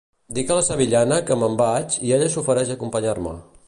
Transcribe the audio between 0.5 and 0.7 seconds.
a la